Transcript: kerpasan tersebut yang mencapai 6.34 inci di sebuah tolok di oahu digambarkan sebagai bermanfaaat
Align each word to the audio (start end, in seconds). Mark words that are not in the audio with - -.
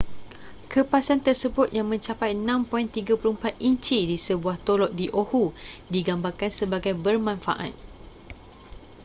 kerpasan 0.71 1.19
tersebut 1.27 1.67
yang 1.77 1.85
mencapai 1.91 2.31
6.34 2.33 3.61
inci 3.69 3.99
di 4.11 4.17
sebuah 4.27 4.57
tolok 4.67 4.89
di 4.99 5.05
oahu 5.19 5.43
digambarkan 5.93 6.49
sebagai 6.59 6.93
bermanfaaat 7.05 7.75